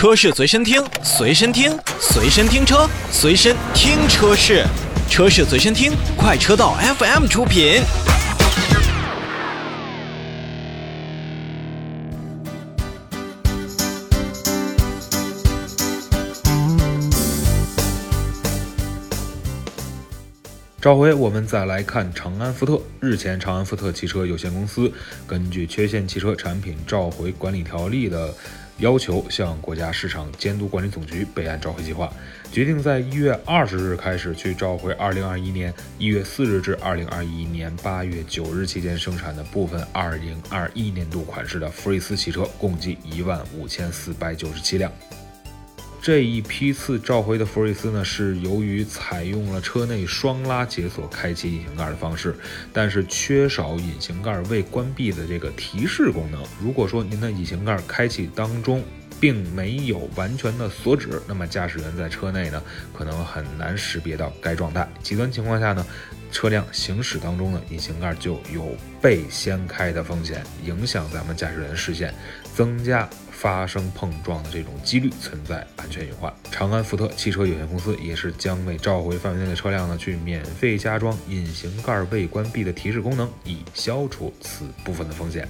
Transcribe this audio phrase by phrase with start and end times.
[0.00, 4.64] 车市随身听，随身听，随身听车，随身听车市，
[5.10, 7.82] 车市随身听，快车道 FM 出品。
[20.80, 22.80] 召回，我们再来看长安福特。
[23.00, 24.90] 日前，长安福特汽车有限公司
[25.26, 28.34] 根据《缺陷汽车产品召回管理条例》的
[28.80, 32.10] 要求，向国家市场监督管理总局备案召回计划，
[32.50, 44.90] 决定在一月二十日开始去召回二零二一年一月四日至二零二一年八月九日期间生产的部分二零二一年度款式的福睿斯汽车，共计一万五千四百九十七辆。
[46.02, 52.34] 这一批次召回的福睿斯呢，是由于采用了车内双拉解锁开启引擎盖的方式，
[52.72, 56.42] 但是缺少引擎盖未关闭的这个提示功能。
[56.58, 58.82] 如果说您的引擎盖开启当中
[59.20, 62.62] 并没有完全的锁止，那么驾驶员在车内呢，
[62.96, 64.88] 可能很难识别到该状态。
[65.02, 65.86] 极端情况下呢，
[66.32, 72.14] 车辆行驶当中呢，引擎盖就有被掀开的风险，影响咱们驾驶员视线，
[72.54, 73.06] 增加。
[73.40, 76.30] 发生碰撞的这种几率存在安全隐患。
[76.50, 85.48] 长安福特汽车有限公司也是将为召回范围内的车辆呢，去免费加装隐形盖未关闭的提示功能，以消除此部分的风险。